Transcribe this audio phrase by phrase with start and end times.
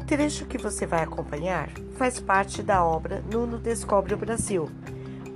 [0.00, 4.68] O trecho que você vai acompanhar faz parte da obra Nuno Descobre o Brasil,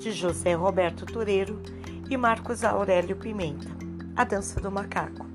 [0.00, 1.62] de José Roberto Tureiro
[2.08, 3.68] e Marcos Aurélio Pimenta,
[4.16, 5.26] A Dança do Macaco.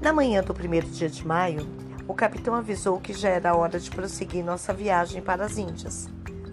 [0.00, 1.68] Na manhã do primeiro dia de maio,
[2.08, 6.08] o capitão avisou que já era hora de prosseguir nossa viagem para as Índias.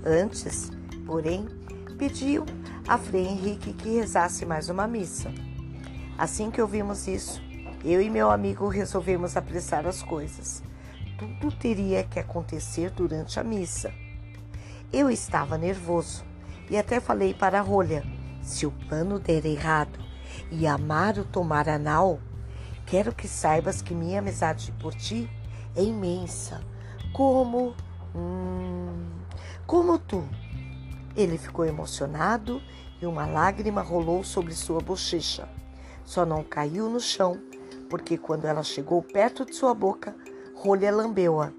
[0.05, 0.69] Antes,
[1.05, 1.47] porém,
[1.97, 2.45] pediu
[2.87, 5.31] a Frei Henrique que rezasse mais uma missa.
[6.17, 7.41] Assim que ouvimos isso,
[7.85, 10.61] eu e meu amigo resolvemos apressar as coisas.
[11.23, 13.93] Tudo teria que acontecer durante a missa.
[14.91, 16.25] Eu estava nervoso
[16.69, 18.03] e até falei para a rolha:
[18.41, 19.97] se o plano der errado
[20.51, 22.19] e Amaro tomar a nau,
[22.85, 25.29] quero que saibas que minha amizade por ti
[25.75, 26.61] é imensa,
[27.13, 27.73] como.
[28.13, 29.07] Hum,
[29.65, 30.27] como tu.
[31.15, 32.61] Ele ficou emocionado
[33.01, 35.47] e uma lágrima rolou sobre sua bochecha.
[36.03, 37.39] Só não caiu no chão,
[37.89, 40.13] porque quando ela chegou perto de sua boca,
[40.63, 41.51] Rolha lambeu-a.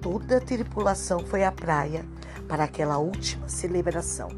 [0.00, 2.06] Toda a tripulação foi à praia
[2.46, 4.28] para aquela última celebração.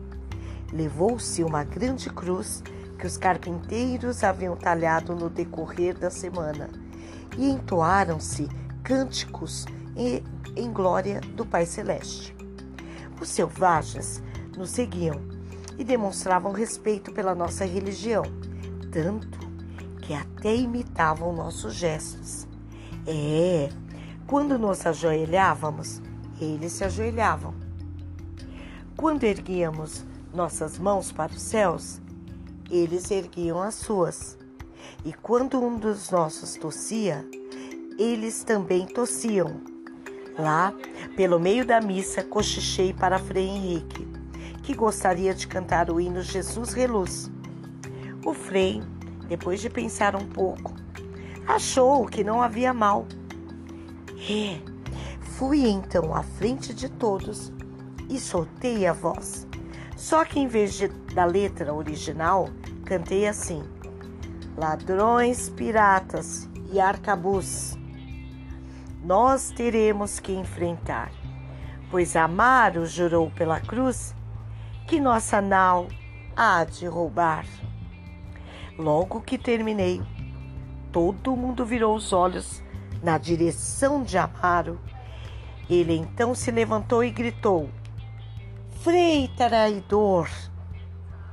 [0.73, 2.63] Levou-se uma grande cruz
[2.99, 6.71] que os carpinteiros haviam talhado no decorrer da semana
[7.37, 8.49] e entoaram-se
[8.83, 10.25] cânticos em,
[10.57, 12.35] em glória do Pai Celeste.
[13.21, 14.23] Os selvagens
[14.57, 15.21] nos seguiam
[15.77, 18.23] e demonstravam respeito pela nossa religião,
[18.91, 19.39] tanto
[20.01, 22.49] que até imitavam nossos gestos.
[23.11, 23.71] É,
[24.27, 26.03] quando nos ajoelhávamos,
[26.39, 27.55] eles se ajoelhavam.
[28.99, 32.03] Quando erguíamos nossas mãos para os céus,
[32.71, 34.37] eles erguiam as suas.
[35.07, 37.27] E quando um dos nossos tossia,
[37.99, 39.59] eles também tossiam.
[40.39, 40.75] Lá,
[41.17, 44.07] pelo meio da missa, cochichei para Frei Henrique,
[44.63, 47.31] que gostaria de cantar o hino Jesus Reluz.
[48.23, 48.83] O Frei,
[49.27, 50.88] depois de pensar um pouco,
[51.49, 53.07] achou que não havia mal.
[54.31, 54.59] É,
[55.21, 57.53] fui então à frente de todos
[58.09, 59.47] e soltei a voz.
[59.97, 62.49] Só que em vez de, da letra original,
[62.85, 63.63] cantei assim:
[64.57, 67.79] Ladrões, piratas e arcabuz
[69.09, 71.11] nós teremos que enfrentar,
[71.91, 74.15] pois Amaro jurou pela cruz
[74.87, 75.89] que nossa nau
[76.37, 77.47] há de roubar.
[78.77, 80.03] Logo que terminei,
[80.99, 82.61] todo mundo virou os olhos
[83.01, 84.81] na direção de Amaro.
[85.71, 87.71] Ele então se levantou e gritou:
[88.81, 90.29] Frei traidor!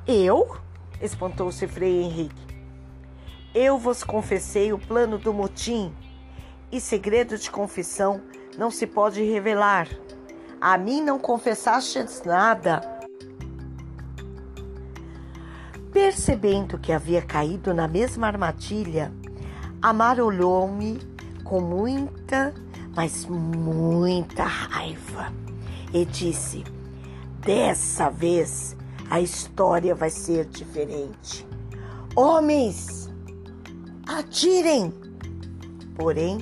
[0.05, 0.55] Eu?
[1.01, 2.45] espantou-se Frei Henrique.
[3.55, 5.91] Eu vos confessei o plano do motim
[6.71, 8.21] e segredo de confissão
[8.59, 9.87] não se pode revelar.
[10.61, 12.81] A mim não confessastes nada.
[15.91, 19.11] Percebendo que havia caído na mesma armadilha,
[19.85, 20.99] Amar olhou-me
[21.43, 22.55] com muita,
[22.95, 25.31] mas muita raiva
[25.93, 26.63] e disse:
[27.41, 28.75] Dessa vez
[29.11, 31.47] a história vai ser diferente.
[32.15, 33.11] Homens,
[34.07, 34.91] atirem!
[35.95, 36.39] Porém,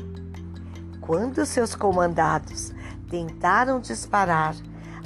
[1.01, 2.73] quando seus comandados
[3.09, 4.55] tentaram disparar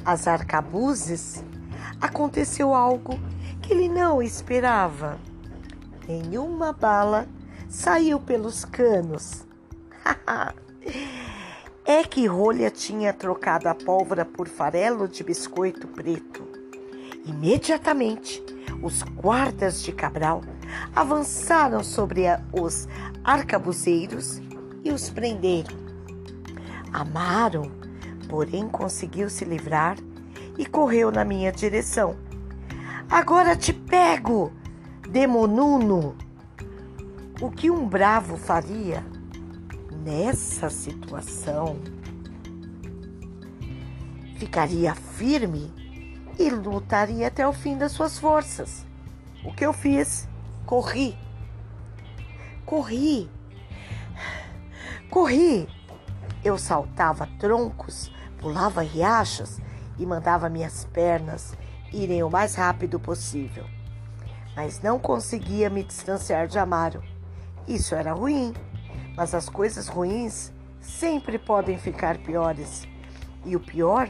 [0.05, 1.43] as arcabuzes,
[1.99, 3.19] aconteceu algo
[3.63, 5.17] que ele não esperava.
[6.07, 7.27] Nenhuma bala
[7.69, 9.45] saiu pelos canos.
[11.85, 16.47] é que Rolha tinha trocado a pólvora por farelo de biscoito preto.
[17.25, 18.43] Imediatamente,
[18.81, 20.41] os guardas de Cabral
[20.95, 22.23] avançaram sobre
[22.53, 22.87] os
[23.23, 24.41] arcabuzeiros
[24.83, 25.75] e os prenderam.
[26.93, 27.71] Amaram,
[28.29, 29.97] porém conseguiu se livrar
[30.57, 32.15] e correu na minha direção.
[33.09, 34.51] Agora te pego,
[35.09, 36.26] demonuno!
[37.41, 39.03] O que um bravo faria
[40.03, 41.77] nessa situação?
[44.37, 45.71] Ficaria firme
[46.39, 48.85] e lutaria até o fim das suas forças.
[49.43, 50.27] O que eu fiz?
[50.65, 51.17] Corri.
[52.65, 53.29] Corri.
[55.09, 55.67] Corri
[56.47, 59.59] eu saltava troncos, pulava riachos
[59.97, 61.53] e mandava minhas pernas
[61.91, 63.65] irem o mais rápido possível.
[64.55, 67.03] Mas não conseguia me distanciar de Amaro.
[67.67, 68.53] Isso era ruim,
[69.15, 72.87] mas as coisas ruins sempre podem ficar piores.
[73.45, 74.09] E o pior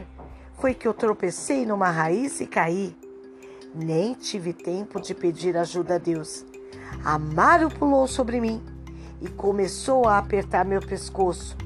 [0.54, 2.96] foi que eu tropecei numa raiz e caí.
[3.74, 6.44] Nem tive tempo de pedir ajuda a Deus.
[7.04, 8.62] Amaro pulou sobre mim
[9.20, 11.56] e começou a apertar meu pescoço.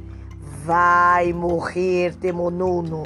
[0.64, 3.02] Vai morrer, demonuno.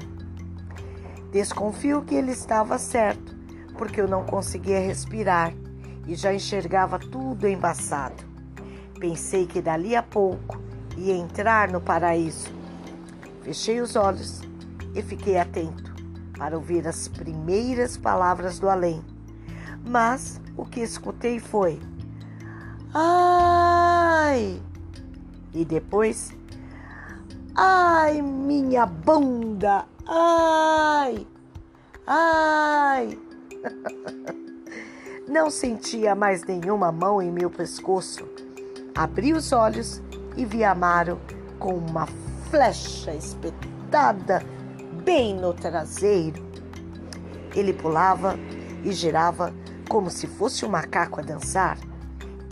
[1.33, 3.37] Desconfio que ele estava certo,
[3.77, 5.53] porque eu não conseguia respirar
[6.07, 8.26] e já enxergava tudo embaçado.
[8.99, 10.59] Pensei que dali a pouco
[10.97, 12.51] e entrar no paraíso.
[13.43, 14.41] Fechei os olhos
[14.95, 15.95] e fiquei atento
[16.39, 19.05] para ouvir as primeiras palavras do além.
[19.85, 21.79] Mas o que escutei foi:
[22.95, 24.61] Ai!
[25.53, 26.35] E depois:
[27.55, 29.85] Ai, minha bunda!
[30.07, 31.27] Ai!
[32.07, 33.19] Ai!
[35.29, 38.46] Não sentia mais nenhuma mão em meu pescoço.
[38.97, 40.03] Abri os olhos
[40.39, 41.21] e vi Amaro
[41.59, 42.07] com uma
[42.49, 44.43] flecha espetada
[45.05, 46.43] bem no traseiro.
[47.55, 48.39] Ele pulava
[48.83, 49.53] e girava
[49.87, 51.77] como se fosse um macaco a dançar.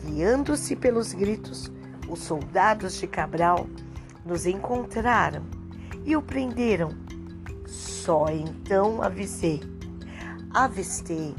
[0.04, 1.72] Guiando-se pelos gritos,
[2.10, 3.66] os soldados de Cabral
[4.22, 5.42] nos encontraram
[6.04, 6.90] e o prenderam.
[7.66, 9.62] Só então avistei.
[10.52, 11.34] Avistei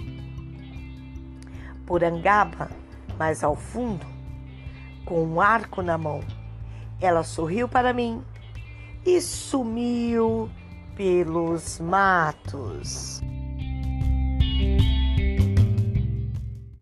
[1.86, 2.72] Porangaba,
[3.20, 4.15] mais ao fundo,
[5.06, 6.22] com um arco na mão.
[7.00, 8.24] Ela sorriu para mim
[9.06, 10.50] e sumiu
[10.96, 13.22] pelos matos.